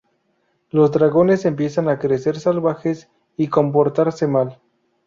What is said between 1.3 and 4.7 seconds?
empiezan a crecer salvajes y comportarse mal.